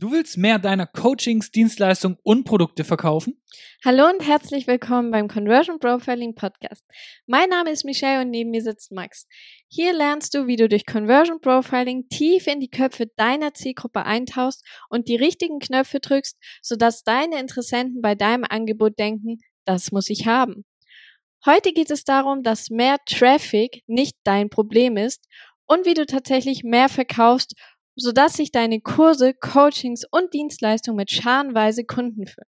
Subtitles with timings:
[0.00, 3.38] Du willst mehr deiner Coachings, Dienstleistungen und Produkte verkaufen?
[3.84, 6.82] Hallo und herzlich willkommen beim Conversion Profiling Podcast.
[7.26, 9.26] Mein Name ist Michelle und neben mir sitzt Max.
[9.68, 14.66] Hier lernst du, wie du durch Conversion Profiling tief in die Köpfe deiner Zielgruppe eintauchst
[14.88, 19.36] und die richtigen Knöpfe drückst, sodass deine Interessenten bei deinem Angebot denken,
[19.66, 20.64] das muss ich haben.
[21.44, 25.26] Heute geht es darum, dass mehr Traffic nicht dein Problem ist
[25.70, 27.54] und wie du tatsächlich mehr verkaufst
[28.00, 32.48] sodass sich deine Kurse, Coachings und Dienstleistungen mit scharenweise Kunden füllen.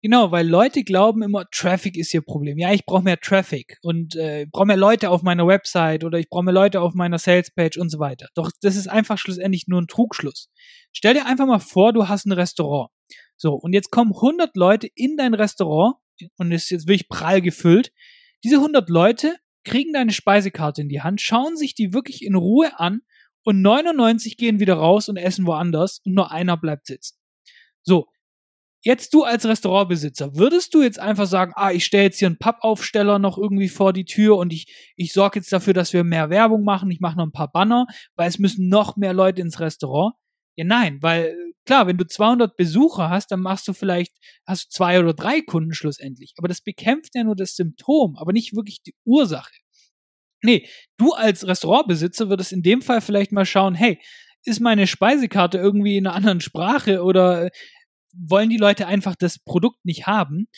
[0.00, 2.56] Genau, weil Leute glauben immer, Traffic ist ihr Problem.
[2.56, 6.28] Ja, ich brauche mehr Traffic und äh, brauche mehr Leute auf meiner Website oder ich
[6.28, 8.28] brauche mehr Leute auf meiner Salespage und so weiter.
[8.34, 10.50] Doch das ist einfach schlussendlich nur ein Trugschluss.
[10.92, 12.90] Stell dir einfach mal vor, du hast ein Restaurant.
[13.36, 15.96] So, und jetzt kommen 100 Leute in dein Restaurant
[16.36, 17.92] und ist jetzt wirklich prall gefüllt.
[18.44, 22.78] Diese 100 Leute kriegen deine Speisekarte in die Hand, schauen sich die wirklich in Ruhe
[22.78, 23.02] an
[23.48, 27.16] und 99 gehen wieder raus und essen woanders und nur einer bleibt sitzen.
[27.82, 28.08] So,
[28.82, 32.36] jetzt du als Restaurantbesitzer, würdest du jetzt einfach sagen, ah, ich stelle jetzt hier einen
[32.36, 36.28] Pappaufsteller noch irgendwie vor die Tür und ich, ich sorge jetzt dafür, dass wir mehr
[36.28, 39.60] Werbung machen, ich mache noch ein paar Banner, weil es müssen noch mehr Leute ins
[39.60, 40.12] Restaurant?
[40.56, 44.12] Ja, nein, weil klar, wenn du 200 Besucher hast, dann machst du vielleicht,
[44.46, 46.34] hast du zwei oder drei Kunden schlussendlich.
[46.36, 49.54] Aber das bekämpft ja nur das Symptom, aber nicht wirklich die Ursache.
[50.42, 54.00] Nee, du als Restaurantbesitzer würdest in dem Fall vielleicht mal schauen, hey,
[54.44, 57.50] ist meine Speisekarte irgendwie in einer anderen Sprache oder äh,
[58.12, 60.48] wollen die Leute einfach das Produkt nicht haben?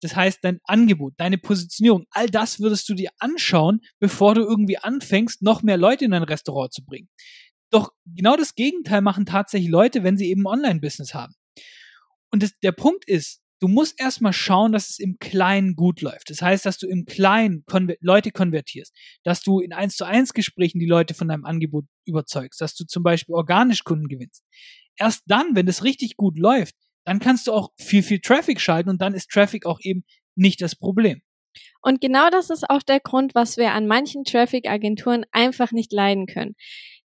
[0.00, 4.78] Das heißt, dein Angebot, deine Positionierung, all das würdest du dir anschauen, bevor du irgendwie
[4.78, 7.08] anfängst, noch mehr Leute in dein Restaurant zu bringen.
[7.70, 11.34] Doch genau das Gegenteil machen tatsächlich Leute, wenn sie eben Online-Business haben.
[12.30, 16.28] Und das, der Punkt ist, du musst erstmal schauen, dass es im Kleinen gut läuft.
[16.28, 20.34] Das heißt, dass du im Kleinen konver Leute konvertierst, dass du in 1 zu 1
[20.34, 24.44] Gesprächen die Leute von deinem Angebot überzeugst, dass du zum Beispiel organisch Kunden gewinnst.
[24.96, 26.74] Erst dann, wenn es richtig gut läuft,
[27.06, 30.04] dann kannst du auch viel, viel Traffic schalten und dann ist Traffic auch eben
[30.34, 31.22] nicht das Problem.
[31.80, 36.26] Und genau das ist auch der Grund, was wir an manchen Traffic-Agenturen einfach nicht leiden
[36.26, 36.54] können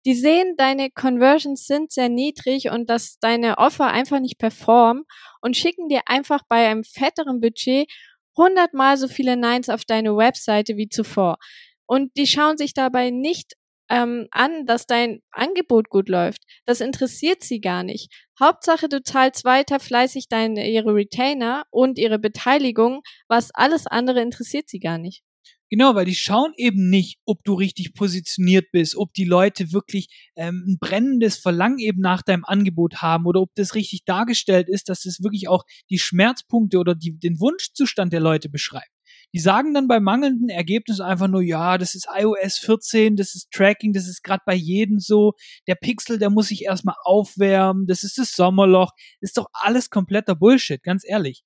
[0.07, 5.03] die sehen, deine Conversions sind sehr niedrig und dass deine Offer einfach nicht performen
[5.41, 7.91] und schicken dir einfach bei einem fetteren Budget
[8.37, 11.37] hundertmal so viele Nines auf deine Webseite wie zuvor.
[11.85, 13.55] Und die schauen sich dabei nicht
[13.89, 16.43] ähm, an, dass dein Angebot gut läuft.
[16.65, 18.09] Das interessiert sie gar nicht.
[18.39, 23.01] Hauptsache, du zahlst weiter fleißig deine, ihre Retainer und ihre Beteiligung.
[23.27, 25.26] Was alles andere interessiert sie gar nicht.
[25.69, 30.07] Genau, weil die schauen eben nicht, ob du richtig positioniert bist, ob die Leute wirklich
[30.35, 34.87] ähm, ein brennendes Verlangen eben nach deinem Angebot haben oder ob das richtig dargestellt ist,
[34.87, 38.87] dass das wirklich auch die Schmerzpunkte oder die, den Wunschzustand der Leute beschreibt.
[39.33, 43.51] Die sagen dann bei mangelnden Ergebnissen einfach nur, ja, das ist iOS 14, das ist
[43.51, 45.33] Tracking, das ist gerade bei jedem so.
[45.67, 48.91] Der Pixel, der muss sich erstmal aufwärmen, das ist das Sommerloch.
[49.19, 51.43] Ist doch alles kompletter Bullshit, ganz ehrlich.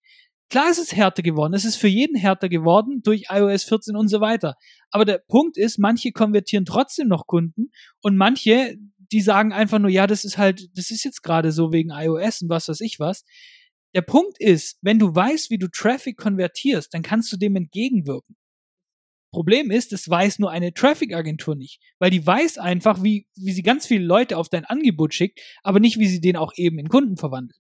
[0.52, 1.54] Klar ist es härter geworden.
[1.54, 4.56] Es ist für jeden härter geworden durch iOS 14 und so weiter.
[4.90, 9.90] Aber der Punkt ist, manche konvertieren trotzdem noch Kunden und manche, die sagen einfach nur,
[9.90, 13.00] ja, das ist halt, das ist jetzt gerade so wegen iOS und was weiß ich
[13.00, 13.24] was.
[13.96, 18.36] Der Punkt ist, wenn du weißt, wie du Traffic konvertierst, dann kannst du dem entgegenwirken.
[19.34, 23.64] Problem ist, das weiß nur eine Traffic-Agentur nicht, weil die weiß einfach, wie, wie sie
[23.64, 26.90] ganz viele Leute auf dein Angebot schickt, aber nicht, wie sie den auch eben in
[26.90, 27.58] Kunden verwandelt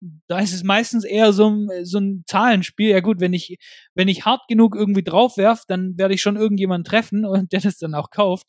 [0.00, 2.90] da ist es meistens eher so, ein, so ein Zahlenspiel.
[2.90, 3.58] Ja gut, wenn ich,
[3.94, 7.60] wenn ich hart genug irgendwie drauf werf, dann werde ich schon irgendjemanden treffen und der
[7.60, 8.46] das dann auch kauft.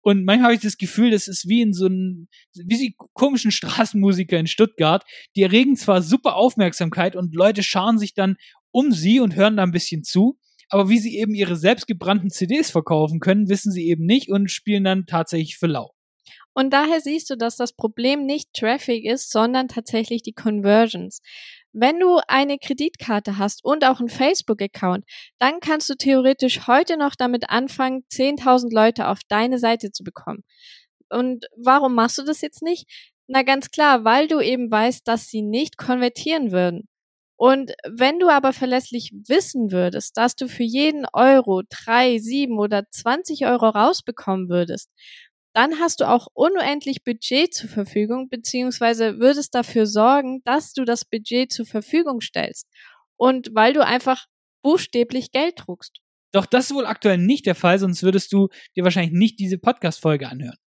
[0.00, 3.50] Und manchmal habe ich das Gefühl, das ist wie in so einem, wie die komischen
[3.50, 5.02] Straßenmusiker in Stuttgart.
[5.34, 8.36] Die erregen zwar super Aufmerksamkeit und Leute scharen sich dann
[8.70, 10.38] um sie und hören da ein bisschen zu.
[10.68, 14.84] Aber wie sie eben ihre selbstgebrannten CDs verkaufen können, wissen sie eben nicht und spielen
[14.84, 15.92] dann tatsächlich für lau.
[16.54, 21.20] Und daher siehst du, dass das Problem nicht Traffic ist, sondern tatsächlich die Conversions.
[21.72, 25.04] Wenn du eine Kreditkarte hast und auch einen Facebook-Account,
[25.40, 30.44] dann kannst du theoretisch heute noch damit anfangen, 10.000 Leute auf deine Seite zu bekommen.
[31.10, 32.86] Und warum machst du das jetzt nicht?
[33.26, 36.88] Na ganz klar, weil du eben weißt, dass sie nicht konvertieren würden.
[37.36, 42.84] Und wenn du aber verlässlich wissen würdest, dass du für jeden Euro drei, sieben oder
[42.90, 44.88] zwanzig Euro rausbekommen würdest
[45.54, 51.04] dann hast du auch unendlich Budget zur Verfügung, beziehungsweise würdest dafür sorgen, dass du das
[51.04, 52.68] Budget zur Verfügung stellst.
[53.16, 54.26] Und weil du einfach
[54.62, 56.00] buchstäblich Geld druckst.
[56.32, 59.58] Doch das ist wohl aktuell nicht der Fall, sonst würdest du dir wahrscheinlich nicht diese
[59.58, 60.58] Podcast-Folge anhören.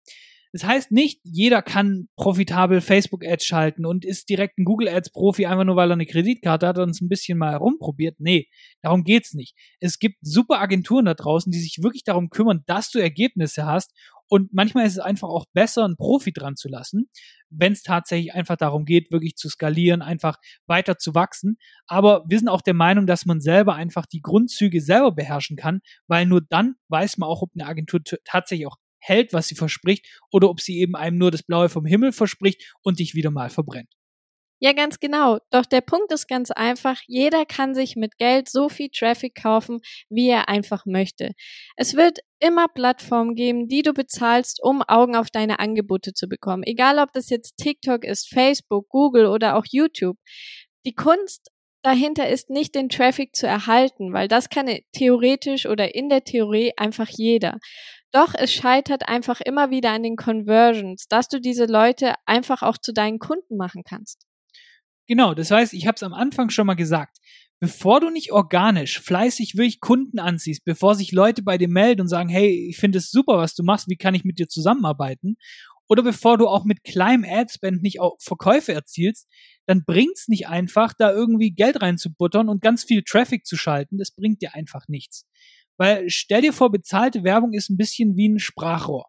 [0.52, 5.76] Das heißt nicht, jeder kann profitabel Facebook-Ads schalten und ist direkt ein Google-Ads-Profi, einfach nur
[5.76, 8.20] weil er eine Kreditkarte hat und es ein bisschen mal herumprobiert.
[8.20, 8.48] Nee,
[8.80, 9.54] darum geht's nicht.
[9.80, 13.92] Es gibt super Agenturen da draußen, die sich wirklich darum kümmern, dass du Ergebnisse hast
[14.28, 17.08] Und manchmal ist es einfach auch besser, einen Profi dran zu lassen,
[17.50, 20.36] wenn es tatsächlich einfach darum geht, wirklich zu skalieren, einfach
[20.66, 21.58] weiter zu wachsen.
[21.86, 25.80] Aber wir sind auch der Meinung, dass man selber einfach die Grundzüge selber beherrschen kann,
[26.06, 30.06] weil nur dann weiß man auch, ob eine Agentur tatsächlich auch hält, was sie verspricht,
[30.30, 33.50] oder ob sie eben einem nur das Blaue vom Himmel verspricht und dich wieder mal
[33.50, 33.95] verbrennt.
[34.60, 35.38] Ja, ganz genau.
[35.50, 37.00] Doch der Punkt ist ganz einfach.
[37.06, 41.32] Jeder kann sich mit Geld so viel Traffic kaufen, wie er einfach möchte.
[41.76, 46.62] Es wird immer Plattformen geben, die du bezahlst, um Augen auf deine Angebote zu bekommen.
[46.64, 50.16] Egal, ob das jetzt TikTok ist, Facebook, Google oder auch YouTube.
[50.86, 51.50] Die Kunst
[51.82, 56.72] dahinter ist nicht den Traffic zu erhalten, weil das kann theoretisch oder in der Theorie
[56.76, 57.58] einfach jeder.
[58.12, 62.78] Doch es scheitert einfach immer wieder an den Conversions, dass du diese Leute einfach auch
[62.78, 64.25] zu deinen Kunden machen kannst.
[65.08, 67.18] Genau, das heißt, ich habe es am Anfang schon mal gesagt.
[67.60, 72.08] Bevor du nicht organisch, fleißig wirklich Kunden anziehst, bevor sich Leute bei dir melden und
[72.08, 75.36] sagen, hey, ich finde es super, was du machst, wie kann ich mit dir zusammenarbeiten?
[75.88, 79.28] Oder bevor du auch mit kleinem Adspend nicht auch Verkäufe erzielst,
[79.66, 83.96] dann bringt's nicht einfach, da irgendwie Geld reinzubuttern und ganz viel Traffic zu schalten.
[83.98, 85.26] Das bringt dir einfach nichts.
[85.78, 89.06] Weil stell dir vor, bezahlte Werbung ist ein bisschen wie ein Sprachrohr.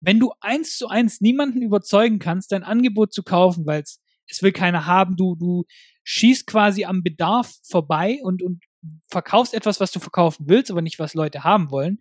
[0.00, 4.00] Wenn du eins zu eins niemanden überzeugen kannst, dein Angebot zu kaufen, weil es
[4.32, 5.64] es will keiner haben, du, du
[6.04, 8.62] schießt quasi am Bedarf vorbei und, und
[9.08, 11.98] verkaufst etwas, was du verkaufen willst, aber nicht, was Leute haben wollen,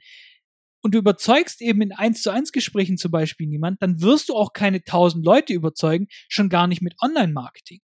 [0.84, 4.36] und du überzeugst eben in eins zu eins Gesprächen zum Beispiel niemand, dann wirst du
[4.36, 7.82] auch keine tausend Leute überzeugen, schon gar nicht mit Online-Marketing.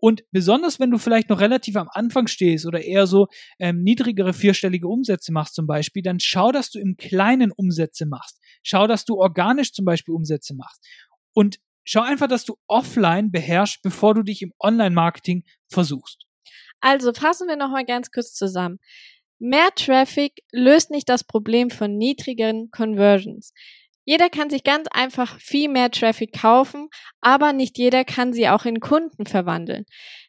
[0.00, 3.26] Und besonders wenn du vielleicht noch relativ am Anfang stehst oder eher so
[3.58, 8.38] ähm, niedrigere vierstellige Umsätze machst zum Beispiel, dann schau, dass du im Kleinen Umsätze machst.
[8.62, 10.86] Schau, dass du organisch zum Beispiel Umsätze machst.
[11.32, 11.58] Und
[11.88, 16.24] schau einfach, dass du offline beherrschst, bevor du dich im Online-Marketing versuchst.
[16.80, 18.78] Also fassen wir nochmal ganz kurz zusammen.
[19.38, 23.52] Mehr Traffic löst nicht das Problem von niedrigeren Conversions.
[24.04, 26.88] Jeder kann sich ganz einfach viel mehr Traffic kaufen,
[27.20, 29.84] aber nicht jeder kann sie auch in Kunden verwandeln.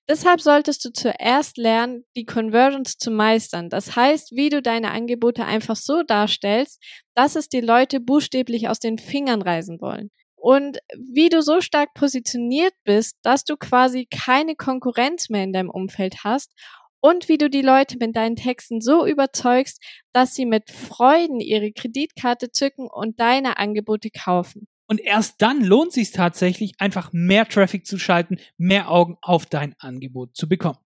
[0.08, 3.70] Deshalb solltest du zuerst lernen, die Conversions zu meistern.
[3.70, 6.84] Das heißt, wie du deine Angebote einfach so darstellst,
[7.16, 10.10] dass es die Leute buchstäblich aus den Fingern reißen wollen
[10.40, 15.70] und wie du so stark positioniert bist, dass du quasi keine Konkurrenz mehr in deinem
[15.70, 16.54] Umfeld hast
[17.02, 19.82] und wie du die Leute mit deinen Texten so überzeugst,
[20.14, 24.68] dass sie mit Freuden ihre Kreditkarte zücken und deine Angebote kaufen.
[24.88, 29.76] Und erst dann lohnt sich tatsächlich, einfach mehr Traffic zu schalten, mehr Augen auf dein
[29.78, 30.80] Angebot zu bekommen.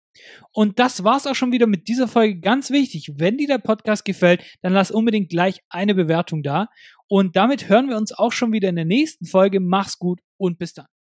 [0.51, 2.39] Und das war's auch schon wieder mit dieser Folge.
[2.39, 6.67] Ganz wichtig, wenn dir der Podcast gefällt, dann lass unbedingt gleich eine Bewertung da.
[7.11, 9.59] Und damit hören wir uns auch schon wieder in der nächsten Folge.
[9.59, 10.85] Mach's gut und bis dann.